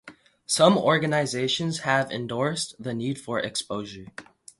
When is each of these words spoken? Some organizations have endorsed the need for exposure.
Some 0.47 0.79
organizations 0.79 1.81
have 1.81 2.11
endorsed 2.11 2.73
the 2.79 2.95
need 2.95 3.21
for 3.21 3.39
exposure. 3.39 4.07